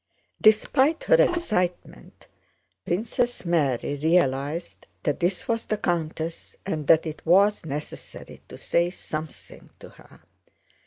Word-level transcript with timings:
Despite 0.41 1.03
her 1.03 1.21
excitement, 1.21 2.25
Princess 2.87 3.45
Mary 3.45 3.99
realized 4.01 4.87
that 5.03 5.19
this 5.19 5.47
was 5.47 5.67
the 5.67 5.77
countess 5.77 6.55
and 6.65 6.87
that 6.87 7.05
it 7.05 7.23
was 7.23 7.63
necessary 7.67 8.41
to 8.49 8.57
say 8.57 8.89
something 8.89 9.69
to 9.77 9.89
her. 9.89 10.21